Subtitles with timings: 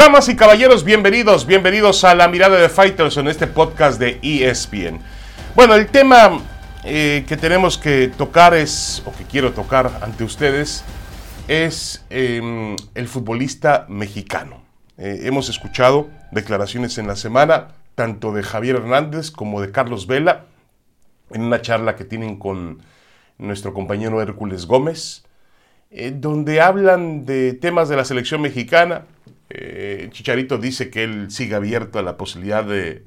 [0.00, 4.98] Damas y caballeros, bienvenidos, bienvenidos a la mirada de Fighters en este podcast de ESPN.
[5.54, 6.40] Bueno, el tema
[6.84, 10.84] eh, que tenemos que tocar es, o que quiero tocar ante ustedes,
[11.48, 14.62] es em, el futbolista mexicano.
[14.96, 20.46] Eh, hemos escuchado declaraciones en la semana, tanto de Javier Hernández como de Carlos Vela,
[21.30, 22.78] en una charla que tienen con
[23.36, 25.24] nuestro compañero Hércules Gómez,
[25.90, 29.02] eh, donde hablan de temas de la selección mexicana.
[29.50, 33.04] Eh, Chicharito dice que él sigue abierto a la posibilidad de,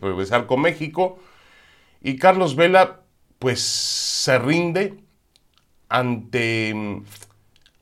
[0.00, 1.18] regresar con México.
[2.02, 3.02] Y Carlos Vela,
[3.38, 4.94] pues, se rinde
[5.88, 6.74] ante,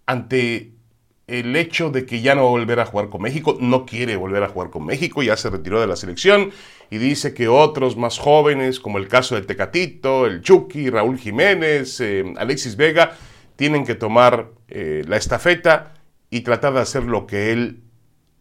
[0.07, 0.73] ante
[1.27, 4.17] el hecho de que ya no va a volver a jugar con México, no quiere
[4.17, 6.51] volver a jugar con México, ya se retiró de la selección
[6.91, 12.01] y dice que otros más jóvenes, como el caso de Tecatito, el Chucky, Raúl Jiménez,
[12.01, 13.17] eh, Alexis Vega,
[13.57, 15.95] tienen que tomar eh, la estafeta
[16.29, 17.83] y tratar de hacer lo que él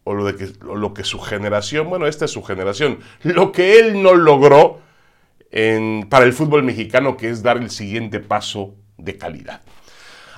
[0.04, 3.78] o lo, de que, lo que su generación, bueno, esta es su generación, lo que
[3.78, 4.80] él no logró
[5.50, 9.62] en, para el fútbol mexicano, que es dar el siguiente paso de calidad.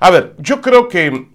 [0.01, 1.29] A ver, yo creo que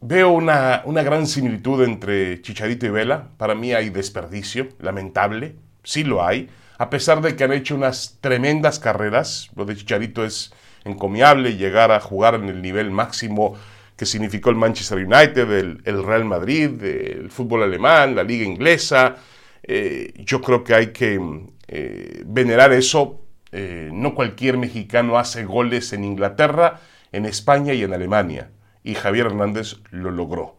[0.00, 3.30] veo una, una gran similitud entre Chicharito y Vela.
[3.36, 8.18] Para mí hay desperdicio, lamentable, sí lo hay, a pesar de que han hecho unas
[8.20, 9.50] tremendas carreras.
[9.56, 10.52] Lo de Chicharito es
[10.84, 13.56] encomiable, llegar a jugar en el nivel máximo
[13.98, 15.50] que significó el Manchester United,
[15.84, 19.16] el, Real Madrid, el fútbol alemán, la liga inglesa.
[19.60, 21.20] Eh, yo creo que hay que
[21.66, 23.20] eh, venerar eso.
[23.50, 26.78] Eh, no cualquier mexicano hace goles en Inglaterra,
[27.10, 28.52] en España y en Alemania.
[28.84, 30.56] Y Javier Hernández lo logró.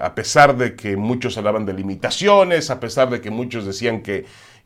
[0.00, 4.24] a pesar de que muchos hablaban de limitaciones, a pesar de que muchos decían que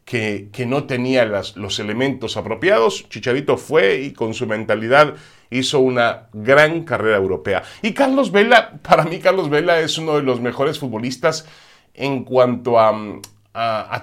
[0.09, 5.17] que, no tenía los elementos apropiados, Chicharito fue y con su mentalidad
[5.51, 7.62] hizo una gran carrera europea.
[7.83, 11.46] Y Carlos Vela, para mí Carlos Vela es uno de los mejores futbolistas
[11.92, 12.95] en cuanto a,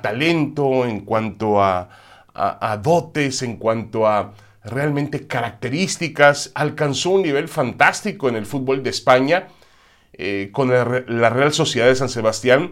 [0.04, 1.90] talento, en cuanto a,
[2.84, 6.52] dotes, en cuanto a realmente características.
[6.54, 9.48] Alcanzó un nivel fantástico en el fútbol de España
[10.14, 12.70] eh, con la Real Sociedad de San Sebastián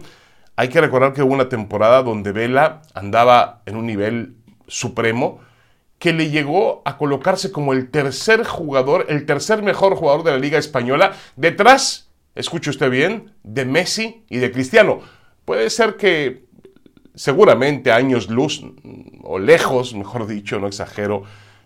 [0.56, 5.40] hay que recordar que hubo una temporada donde Vela andaba en un nivel supremo
[5.98, 10.38] que le llegó a colocarse como el tercer jugador, el tercer mejor jugador de la
[10.38, 15.00] Liga Española, detrás, escuche usted bien, de Messi y de Cristiano.
[15.44, 16.44] Puede ser que
[17.14, 18.62] seguramente años luz
[19.22, 21.22] o lejos, mejor dicho, no exagero,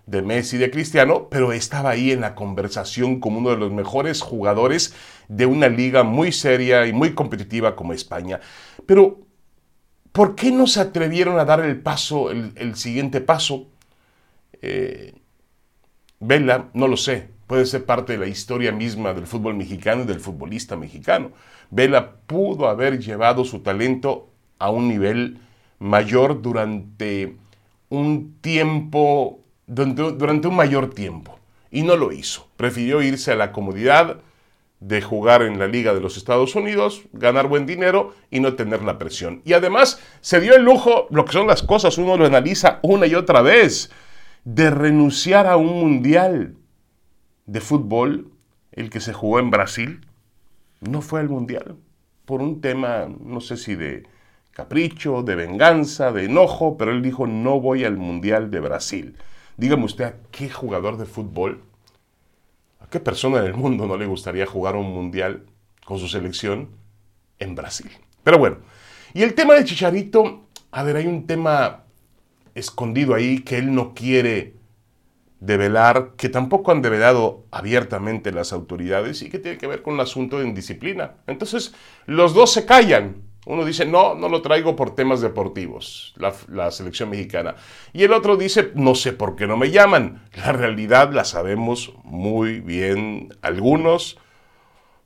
[0.06, 3.72] de Messi y de Cristiano, pero estaba ahí en la conversación como uno de los
[3.72, 4.94] mejores jugadores
[5.28, 8.40] de una liga muy seria y muy competitiva como España.
[8.86, 9.20] Pero,
[10.12, 13.68] ¿por qué no se atrevieron a dar el paso, el, siguiente paso?
[14.62, 15.14] Eh,
[16.20, 20.06] Vela, no lo sé, puede ser parte de la historia misma del fútbol mexicano y
[20.06, 21.30] del futbolista mexicano.
[21.70, 25.38] Vela pudo haber llevado su talento a un nivel
[25.78, 27.36] mayor durante
[27.88, 31.38] un tiempo durante, un mayor tiempo
[31.70, 32.48] y no lo hizo.
[32.56, 34.20] Prefirió irse a la comodidad
[34.80, 38.82] de jugar en la Liga de los Estados Unidos, ganar buen dinero y no tener
[38.82, 39.42] la presión.
[39.44, 43.06] Y además se dio el lujo, lo que son las cosas, uno lo analiza una
[43.06, 43.90] y otra vez,
[44.44, 46.54] de renunciar a un mundial
[47.46, 48.30] de fútbol,
[48.72, 50.06] el que se jugó en Brasil,
[50.80, 51.76] no fue al mundial,
[52.24, 54.04] por un tema, no sé si de
[54.52, 59.16] capricho, de venganza, de enojo, pero él dijo, no voy al mundial de Brasil.
[59.56, 61.62] Dígame usted qué jugador de fútbol,
[62.78, 65.44] a qué persona en el mundo no le gustaría jugar un mundial
[65.84, 66.70] con su selección
[67.38, 67.90] en Brasil.
[68.22, 68.58] Pero bueno,
[69.14, 71.84] y el tema de Chicharito, a ver, hay un tema
[72.54, 74.54] escondido ahí que él no quiere
[75.40, 80.00] develar, que tampoco han develado abiertamente las autoridades y que tiene que ver con un
[80.00, 81.14] asunto de indisciplina.
[81.26, 81.74] Entonces,
[82.06, 83.22] los dos se callan.
[83.48, 87.56] Uno dice, no, no lo traigo por temas deportivos, la, selección mexicana.
[87.94, 90.22] Y el otro dice, no sé por qué no me llaman.
[90.36, 94.18] La realidad la sabemos muy bien algunos,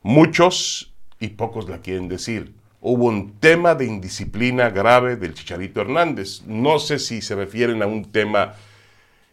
[0.03, 2.53] muchos y pocos la quieren decir.
[2.81, 6.43] Hubo un tema de indisciplina grave del Chicharito Hernández.
[6.45, 8.55] No sé si se refieren a un tema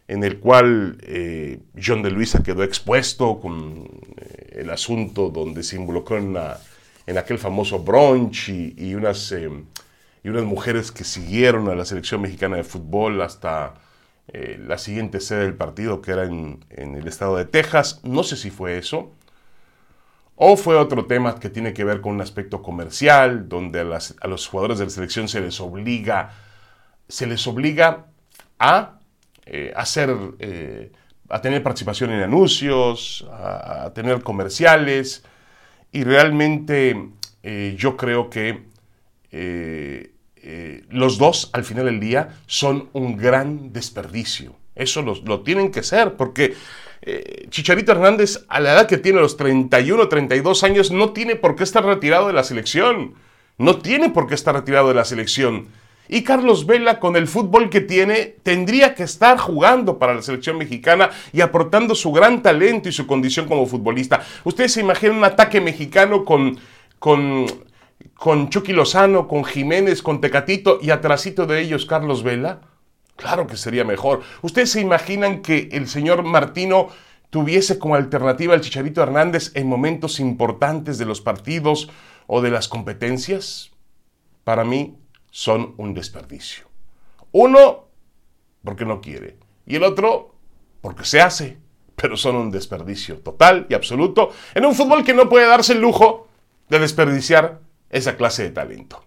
[0.06, 5.74] en el cual eh, John de Luisa quedó expuesto con eh, el asunto donde se
[5.74, 6.58] involucró en una
[7.06, 9.50] en aquel famoso brunch y, unas, eh,
[10.22, 13.74] y unas mujeres que siguieron a la selección mexicana de fútbol hasta
[14.28, 18.00] eh, la siguiente sede del partido, que era en, el estado de Texas.
[18.02, 19.12] No sé si fue eso.
[20.36, 24.46] O fue otro tema que tiene que ver con un aspecto comercial, donde a, los
[24.46, 26.32] jugadores de la selección se les obliga,
[27.08, 28.06] se les obliga
[28.58, 29.00] a
[29.44, 30.16] eh, hacer,
[31.28, 35.24] a tener participación en anuncios, a tener comerciales,
[35.92, 37.08] y realmente
[37.42, 38.62] eh, yo creo que
[39.32, 44.54] eh, eh, los dos al final del día son un gran desperdicio.
[44.74, 46.54] Eso lo, tienen que ser, porque
[47.48, 51.64] Chicharito Hernández, a la edad que tiene, los 31, 32 años, no tiene por qué
[51.64, 53.14] estar retirado de la selección.
[53.58, 55.68] No tiene por qué estar retirado de la selección.
[56.12, 60.58] Y Carlos Vela, con el fútbol que tiene, tendría que estar jugando para la selección
[60.58, 64.20] mexicana y aportando su gran talento y su condición como futbolista.
[64.42, 66.58] Ustedes se imaginan un ataque mexicano con,
[66.98, 67.46] con,
[68.14, 72.60] con Chucky Lozano, con Jiménez, con Tecatito y atrásito de ellos Carlos Vela.
[73.14, 74.22] Claro que sería mejor.
[74.42, 76.88] ¿Ustedes se imaginan que el señor Martino
[77.30, 81.88] tuviese como alternativa al Chicharito Hernández en momentos importantes de los partidos
[82.26, 83.70] o de las competencias?
[84.42, 84.96] Para mí
[85.30, 86.66] son un desperdicio.
[87.32, 87.86] Uno,
[88.64, 89.38] porque no quiere.
[89.66, 90.34] Y el otro,
[90.80, 91.58] porque se hace.
[91.96, 95.80] Pero son un desperdicio total y absoluto en un fútbol que no puede darse el
[95.80, 96.28] lujo
[96.68, 97.60] de desperdiciar
[97.90, 99.04] esa clase de talento.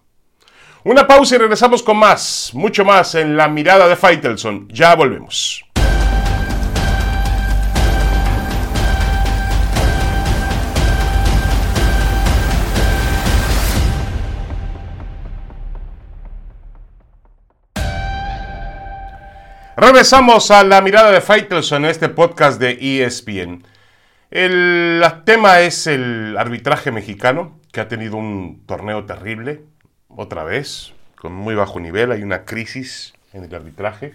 [0.84, 4.68] Una pausa y regresamos con más, mucho más en la mirada de Faitelson.
[4.68, 5.64] Ya volvemos.
[19.76, 23.64] Regresamos a la mirada de Faitelson en este podcast de ESPN.
[24.30, 29.64] El tema es el arbitraje mexicano, que ha tenido un torneo terrible,
[30.08, 32.12] otra vez, con muy bajo nivel.
[32.12, 34.14] Hay una crisis en el arbitraje,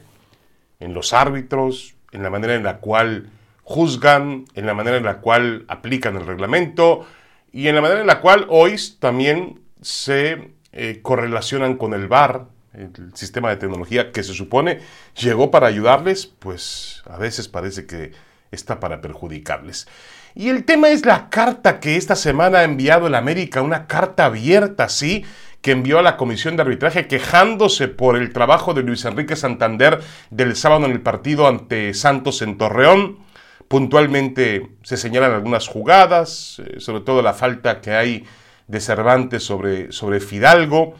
[0.80, 3.30] en los árbitros, en la manera en la cual
[3.64, 7.06] juzgan, en la manera en la cual aplican el reglamento
[7.52, 12.46] y en la manera en la cual hoy también se eh, correlacionan con el VAR,
[12.74, 14.80] el sistema de tecnología que se supone
[15.16, 18.12] llegó para ayudarles, pues a veces parece que
[18.52, 19.88] está para perjudicarles.
[20.36, 24.26] Y el tema es la carta que esta semana ha enviado el América, una carta
[24.26, 25.26] abierta, sí,
[25.62, 30.00] que envió a la Comisión de Arbitraje quejándose por el trabajo de Luis Enrique Santander
[30.30, 33.20] del sábado en el partido ante Santos en Torreón.
[33.68, 38.26] Puntualmente se señalan algunas jugadas, eh, sobre todo la falta que hay
[38.68, 40.96] de Cervantes sobre, sobre Fidalgo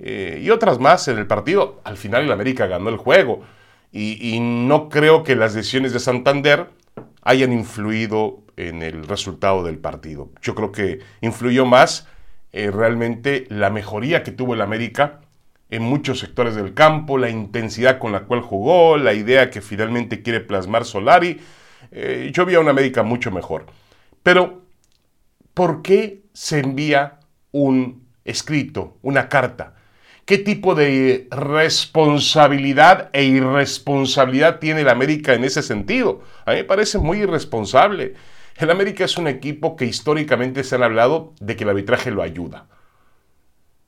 [0.00, 1.80] eh, y otras más en el partido.
[1.84, 3.42] Al final el América ganó el juego
[3.90, 6.68] y, no creo que las decisiones de Santander
[7.22, 10.30] hayan influido en el resultado del partido.
[10.40, 12.06] Yo creo que influyó más
[12.52, 15.20] eh, realmente la mejoría que tuvo el América
[15.70, 20.22] en muchos sectores del campo, la intensidad con la cual jugó, la idea que finalmente
[20.22, 21.40] quiere plasmar Solari.
[21.90, 23.66] Eh, yo vi a una América mucho mejor.
[24.22, 24.62] Pero,
[25.54, 27.20] ¿por qué se envía
[27.52, 29.74] un escrito, una carta?
[30.28, 36.20] ¿Qué tipo de responsabilidad e irresponsabilidad tiene el América en ese sentido?
[36.44, 38.12] A mí me parece muy irresponsable.
[38.58, 42.20] El América es un equipo que históricamente se han hablado de que el arbitraje lo
[42.20, 42.66] ayuda.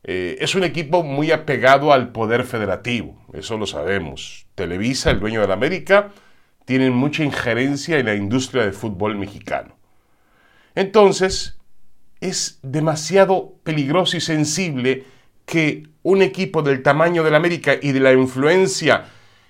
[0.03, 4.47] Eh, es un equipo muy apegado al poder federativo, eso lo sabemos.
[4.55, 6.09] Televisa, el dueño del América,
[6.65, 9.77] tienen mucha injerencia en la industria del fútbol mexicano.
[10.75, 11.59] Entonces,
[12.23, 15.05] es demasiado peligroso y sensible
[15.47, 19.07] que un equipo del tamaño del América y de la influencia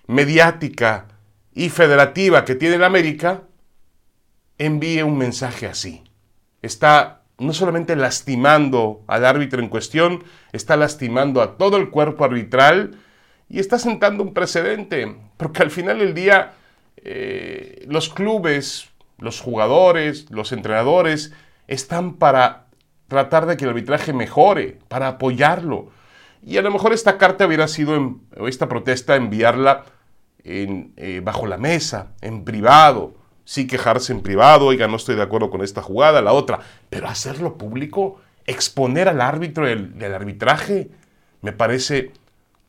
[0.07, 1.07] mediática
[1.53, 3.43] y federativa que tiene el América
[4.59, 6.03] envíe un mensaje así.
[6.63, 12.99] Está no solamente lastimando al árbitro en cuestión, está lastimando a todo el cuerpo arbitral
[13.49, 16.53] y está sentando un precedente, porque al final del día
[16.99, 21.33] eh, los clubes, los jugadores, los entrenadores
[21.67, 22.67] están para
[23.11, 25.89] tratar de que el arbitraje mejore, para apoyarlo.
[26.47, 29.85] Y a lo mejor esta carta hubiera sido, o esta protesta, enviarla
[30.45, 33.15] en, eh, bajo la mesa, en privado,
[33.45, 37.09] sí quejarse en privado, oiga, no estoy de acuerdo con esta jugada, la otra, pero
[37.09, 40.89] hacerlo público, exponer al árbitro del, arbitraje,
[41.43, 42.13] me parece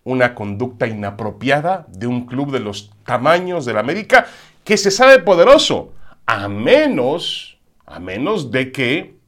[0.03, 4.25] una conducta inapropiada de un club de los tamaños del América
[4.63, 5.93] que se sabe poderoso,
[6.25, 9.20] a menos, a menos de que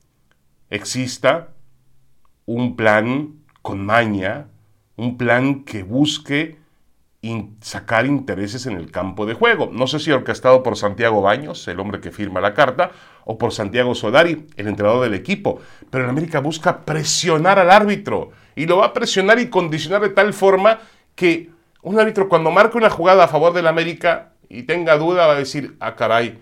[0.74, 1.50] exista
[2.46, 4.48] un plan con maña,
[4.96, 6.58] un plan que busque
[7.62, 9.70] sacar intereses en el campo de juego.
[9.72, 12.92] No sé si orquestado por Santiago Baños, el hombre que firma la carta,
[13.24, 15.62] o por Santiago Sodari, el entrenador del equipo.
[15.92, 20.10] Pero en América busca presionar al árbitro y lo va a presionar y condicionar de
[20.10, 20.80] tal forma
[21.16, 21.52] que
[21.84, 25.38] un árbitro cuando marca una jugada a favor del América y tenga duda va a
[25.38, 26.40] decir, ah caray,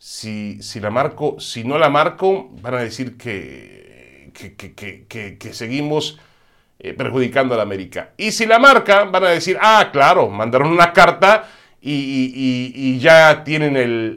[0.00, 5.52] si, si la marco, si no la marco, van a decir que, que, que, que
[5.52, 6.18] seguimos
[6.78, 8.12] eh, perjudicando a la América.
[8.16, 11.46] Y si la marca, van a decir, ah, claro, mandaron una carta
[11.82, 14.16] y, ya tienen el,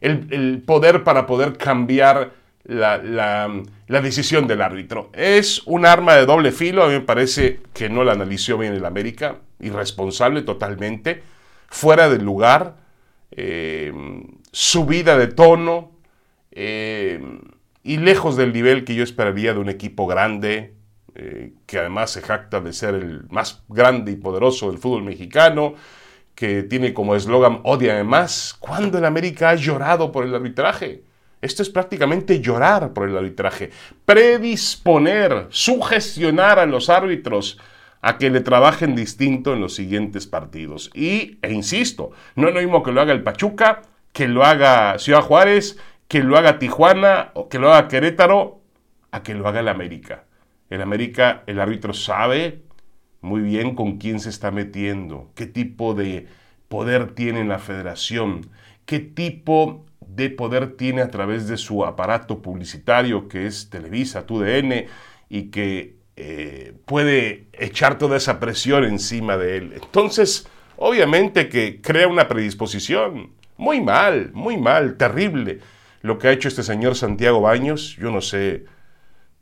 [0.00, 2.32] el, poder para poder cambiar
[2.64, 5.10] la, la, decisión del árbitro.
[5.12, 8.72] Es un arma de doble filo, a mí me parece que no la analizó bien
[8.72, 11.22] el América, irresponsable totalmente,
[11.68, 12.83] fuera del lugar,
[13.30, 13.92] eh,
[14.52, 15.92] subida de tono
[16.52, 17.20] eh,
[17.82, 20.74] y lejos del nivel que yo esperaría de un equipo grande,
[21.14, 25.74] eh, que además se jacta de ser el más grande y poderoso del fútbol mexicano,
[26.34, 28.56] que tiene como eslogan odia más.
[28.58, 31.04] ¿Cuándo el América ha llorado por el arbitraje?
[31.40, 33.70] Esto es prácticamente llorar por el arbitraje,
[34.06, 37.58] predisponer, sugestionar a los árbitros
[38.06, 40.90] a que le trabajen distinto en los siguientes partidos.
[40.92, 43.80] Y, e insisto, no es lo mismo que lo haga el Pachuca,
[44.12, 48.60] que lo haga Ciudad Juárez, que lo haga Tijuana o que lo haga Querétaro,
[49.10, 50.24] a que lo haga el América.
[50.68, 52.60] El América, el árbitro sabe
[53.22, 56.28] muy bien con quién se está metiendo, qué tipo de
[56.68, 58.50] poder tiene en la federación,
[58.84, 64.88] qué tipo de poder tiene a través de su aparato publicitario que es Televisa, TUDN,
[65.30, 69.72] y que eh, puede echar toda esa presión encima de él.
[69.74, 73.32] Entonces, obviamente que crea una predisposición.
[73.56, 75.60] Muy mal, muy mal, terrible.
[76.02, 78.64] Lo que ha hecho este señor Santiago Baños, yo no sé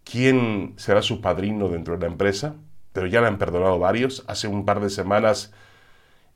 [0.05, 2.55] quién será su padrino dentro de la empresa,
[2.93, 4.25] pero ya le han perdonado varios.
[4.29, 5.53] Hace un par de semanas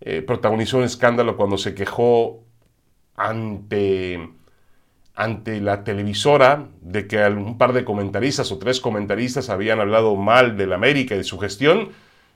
[0.00, 2.44] eh, protagonizó un escándalo cuando se quejó
[3.14, 4.30] ante,
[5.16, 10.58] ante la televisora de que un par de comentaristas o tres comentaristas habían hablado mal
[10.58, 11.88] de la América y de su gestión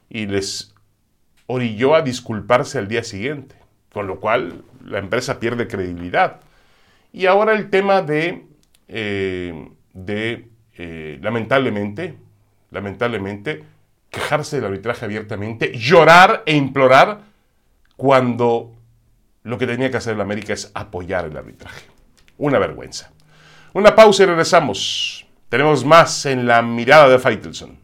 [0.09, 0.75] y les
[1.47, 3.55] orilló a disculparse al día siguiente,
[3.93, 6.41] con lo cual la empresa pierde credibilidad.
[7.13, 8.47] Y ahora el tema de,
[8.89, 12.17] eh, de eh, lamentablemente,
[12.71, 13.63] lamentablemente,
[14.09, 17.21] quejarse del arbitraje abiertamente, llorar e implorar
[17.97, 18.73] cuando
[19.43, 22.00] lo que tenía que hacer el América es apoyar el arbitraje.
[22.41, 23.11] Una vergüenza.
[23.75, 25.27] Una pausa y regresamos.
[25.51, 27.79] Tenemos más en la mirada de Faitelson.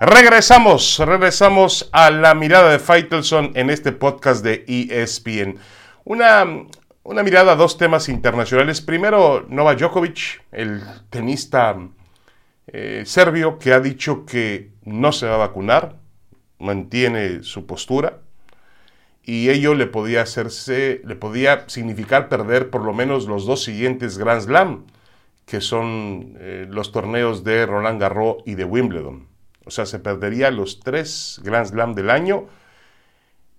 [0.00, 5.60] Regresamos, regresamos a la mirada de Faitelson en este podcast de ESPN.
[6.04, 6.44] Una
[7.04, 8.80] una mirada a dos temas internacionales.
[8.80, 11.76] Primero, Nova Djokovic, el tenista
[12.66, 15.96] eh, serbio que ha dicho que no se va a vacunar,
[16.58, 18.20] mantiene su postura
[19.24, 24.18] y ello le podía hacerse, le podía significar perder por lo menos los dos siguientes
[24.18, 24.86] Grand Slam,
[25.44, 29.28] que son eh, los torneos de Roland Garros y de Wimbledon.
[29.64, 32.46] O sea, se perdería los tres Grand Slam del año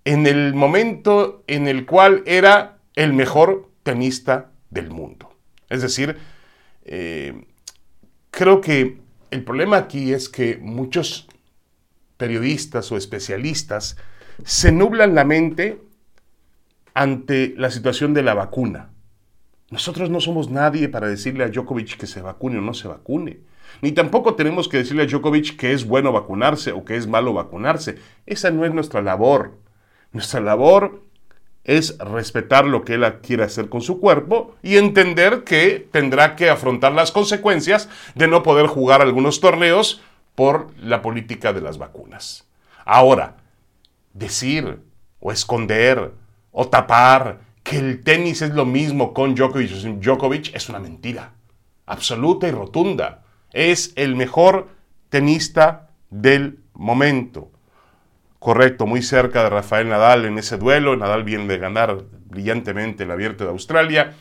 [0.04, 5.34] en el momento en el cual era el mejor tenista del mundo.
[5.68, 6.16] Es decir,
[6.84, 7.46] eh,
[8.30, 8.98] creo que
[9.30, 11.26] el problema aquí es que muchos
[12.16, 13.96] periodistas o especialistas
[14.44, 15.80] se nublan la mente
[16.94, 18.90] ante la situación de la vacuna.
[19.70, 23.40] Nosotros no somos nadie para decirle a Djokovic que se vacune o no se vacune.
[23.82, 27.32] Ni tampoco tenemos que decirle a Djokovic que es bueno vacunarse o que es malo
[27.32, 27.96] vacunarse.
[28.26, 29.58] Esa no es nuestra labor.
[30.12, 31.02] Nuestra labor
[31.64, 36.50] es respetar lo que él quiere hacer con su cuerpo y entender que tendrá que
[36.50, 40.02] afrontar las consecuencias de no poder jugar algunos torneos
[40.34, 42.46] por la política de las vacunas.
[42.84, 43.36] Ahora,
[44.12, 44.80] decir
[45.20, 46.12] o esconder
[46.52, 51.32] o tapar que el tenis es lo mismo con Djokovic Djokovic es una mentira,
[51.86, 53.22] absoluta y rotunda.
[53.52, 54.68] Es el mejor
[55.08, 57.53] tenista del momento
[58.44, 60.94] correcto, muy cerca de Rafael Nadal en ese duelo.
[60.96, 64.12] Nadal viene de ganar brillantemente el abierto de Australia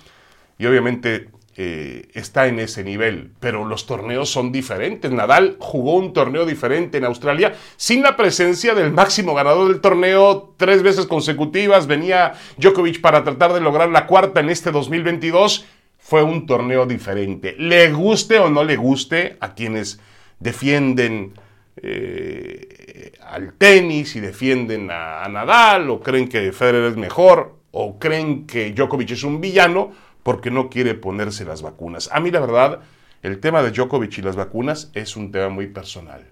[0.57, 1.27] y obviamente
[1.57, 5.11] eh, está en ese nivel, pero los torneos son diferentes.
[5.11, 10.53] Nadal jugó un torneo diferente en Australia sin la presencia del máximo ganador del torneo
[10.55, 11.85] tres veces consecutivas.
[11.85, 15.65] Venía Djokovic para tratar de lograr la cuarta en este 2022.
[15.97, 17.57] Fue un torneo diferente.
[17.59, 19.99] Le guste o no le guste a quienes
[20.39, 21.33] defienden
[21.75, 28.45] eh, al tenis y defienden a, Nadal o creen que Federer es mejor o creen
[28.45, 32.09] que Djokovic es un villano porque no quiere ponerse las vacunas.
[32.11, 32.81] A mí la verdad,
[33.21, 36.25] el tema de Djokovic y las vacunas es un tema muy personal.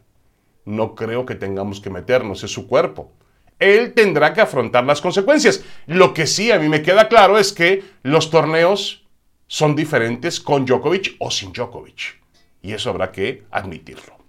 [0.65, 3.12] No creo que tengamos que meternos, en su cuerpo.
[3.60, 5.63] Él tendrá que afrontar las consecuencias.
[5.88, 9.05] Lo que sí a mí me queda claro es que los torneos
[9.48, 12.21] son diferentes con Djokovic o sin Djokovic.
[12.62, 14.20] Y eso habrá que admitirlo.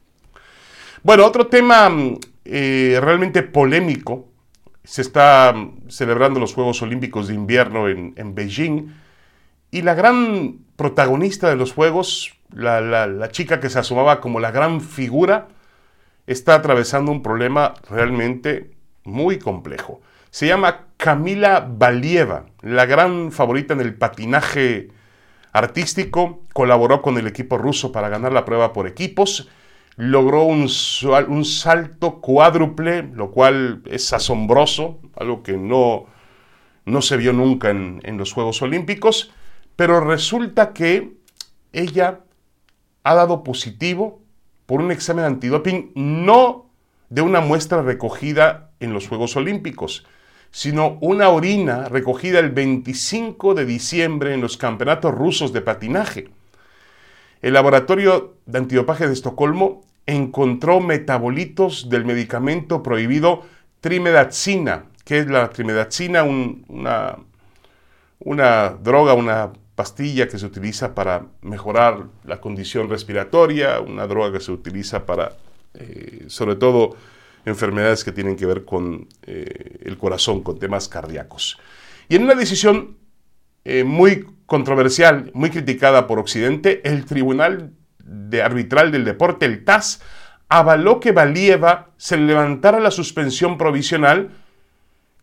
[1.04, 4.28] Bueno, otro tema mm, eh, realmente polémico.
[4.84, 8.94] Se está mm, celebrando los Juegos Olímpicos de Invierno en, Beijing
[9.72, 14.52] Y la gran protagonista de los juegos, la, la chica que se asomaba como la
[14.52, 15.48] gran figura,
[16.26, 18.70] está atravesando un problema realmente
[19.02, 20.00] muy complejo.
[20.30, 24.90] Se llama Camila Valieva, la gran favorita en el patinaje
[25.52, 29.48] artístico, colaboró con el equipo ruso para ganar la prueba por equipos,
[29.96, 30.68] logró un,
[31.28, 36.06] un salto cuádruple, lo cual es asombroso, algo que no,
[36.84, 39.32] no se vio nunca en, en los Juegos Olímpicos,
[39.76, 41.12] pero resulta que
[41.72, 42.20] ella
[43.04, 44.22] ha dado positivo
[44.66, 46.70] por un examen antidoping no
[47.10, 50.06] de una muestra recogida en los Juegos Olímpicos,
[50.50, 56.28] sino una orina recogida el 25 de diciembre en los campeonatos rusos de patinaje.
[57.40, 63.42] El laboratorio de antidopaje de Estocolmo encontró metabolitos del medicamento prohibido
[63.80, 67.18] trimedazina, que es la trimedazina, una,
[68.18, 74.44] una droga, una pastilla que se utiliza para mejorar la condición respiratoria, una droga que
[74.44, 75.36] se utiliza para,
[75.74, 76.96] eh, sobre todo,
[77.44, 81.58] enfermedades que tienen que ver con eh, el corazón, con temas cardíacos.
[82.08, 82.96] Y en una decisión
[83.64, 87.72] eh, muy controversial, muy criticada por Occidente, el Tribunal
[88.04, 90.00] de Arbitral del Deporte, el TAS,
[90.48, 94.30] avaló que Valieva se levantara la suspensión provisional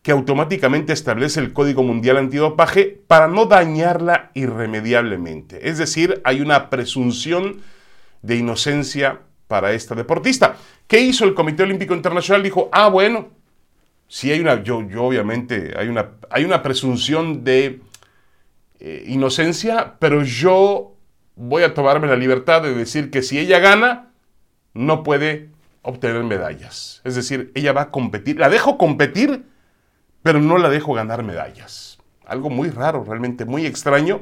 [0.02, 5.68] que automáticamente establece el Código Mundial Antidopaje para no dañarla irremediablemente.
[5.68, 7.60] Es decir, hay una presunción
[8.22, 10.56] de inocencia para esta deportista.
[10.86, 12.42] ¿Qué hizo el Comité Olímpico Internacional?
[12.42, 13.28] Dijo, ah, bueno,
[14.08, 17.80] sí hay una, yo, yo obviamente, hay una, hay una presunción de
[18.78, 20.96] eh, inocencia, pero yo
[21.40, 24.10] voy a tomarme la libertad de decir que si ella gana,
[24.74, 25.48] no puede
[25.82, 27.00] obtener medallas.
[27.04, 29.46] Es decir, ella va a competir, la dejo competir,
[30.22, 31.98] pero no la dejo ganar medallas.
[32.26, 34.20] Algo muy raro, realmente muy extraño.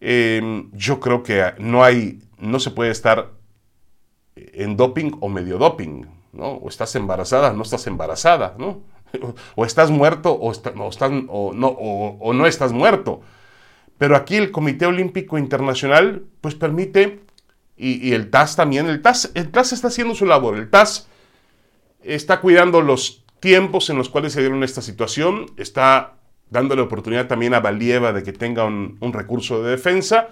[0.00, 3.32] Em, yo creo que no hay, no se puede estar
[4.36, 6.52] en doping o medio doping, ¿no?
[6.52, 8.82] O estás embarazada, no estás embarazada, ¿no?
[9.56, 13.20] O estás muerto o, o, no, o, no estás muerto.
[13.98, 17.20] Pero aquí el Comité Olímpico Internacional pues permite,
[17.76, 21.08] y, el TAS también, el TAS, el TAS está haciendo su labor, el TAS
[22.02, 26.14] está cuidando los tiempos en los cuales se dieron esta situación, está
[26.50, 30.28] dándole oportunidad también a Valieva de que tenga un, un recurso de defensa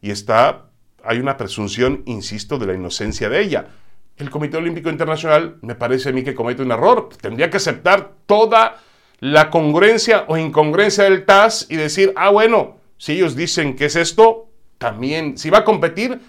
[0.00, 0.68] y está
[1.04, 3.68] hay una presunción, insisto, de la inocencia de ella.
[4.16, 7.08] El Comité Olímpico Internacional me parece a mí que comete un error.
[7.20, 8.78] Tendría que aceptar toda
[9.20, 13.96] la congruencia o incongruencia del TAS y decir, ah, bueno, si ellos dicen que es
[13.96, 16.20] esto, también, si va a competir,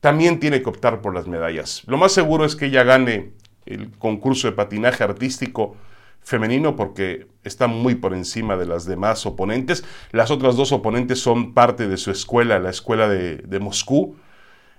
[0.00, 1.82] también tiene que optar por las medallas.
[1.86, 3.32] Lo más seguro es que ella gane
[3.66, 5.76] el concurso de patinaje artístico
[6.22, 9.84] femenino porque está muy por encima de las demás oponentes.
[10.12, 14.16] Las otras dos oponentes son parte de su escuela, la escuela de, Moscú,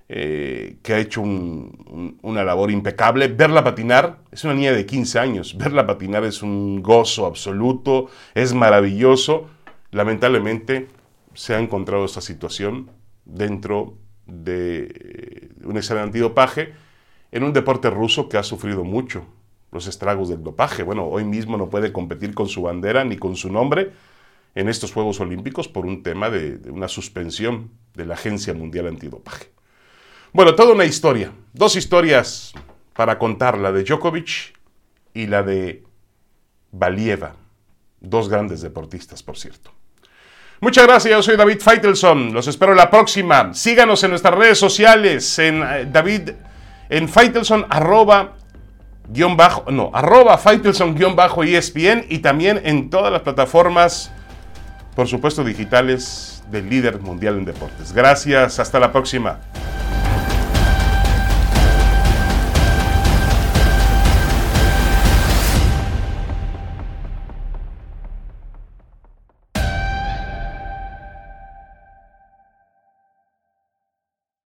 [0.09, 3.27] eh, que ha hecho una labor impecable.
[3.27, 8.53] Verla patinar, es una niña de 15 años, verla patinar es un gozo absoluto, es
[8.53, 9.47] maravilloso.
[9.91, 10.87] Lamentablemente
[11.33, 12.89] se ha encontrado esta situación
[13.25, 16.73] dentro de eh, un examen antidopaje
[17.31, 19.25] en un deporte ruso que ha sufrido mucho
[19.71, 20.83] los estragos del dopaje.
[20.83, 23.91] Bueno, hoy mismo no puede competir con su bandera ni con su nombre
[24.53, 29.49] en estos Juegos Olímpicos por un tema de, una suspensión de la Agencia Mundial Antidopaje.
[30.33, 32.53] Bueno, toda una historia, dos historias
[32.93, 34.57] para contar, la de Djokovic
[35.13, 35.83] y la de
[36.71, 37.35] Valieva,
[37.99, 39.71] dos grandes deportistas, por cierto.
[40.63, 43.51] Muchas gracias, yo soy David Feitelson, los espero la próxima.
[43.51, 46.33] Síganos en nuestras redes sociales, en eh, David,
[46.87, 48.33] en Feitelson, arroba
[49.09, 54.11] guion bajo, no, arroba Faitelson guion bajo ESPN y también en todas las plataformas,
[54.95, 57.91] por supuesto, digitales del líder mundial en deportes.
[57.91, 59.39] Gracias, hasta la próxima.